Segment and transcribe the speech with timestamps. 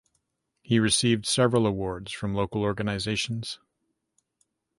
[0.63, 3.59] He received several awards from local organizations.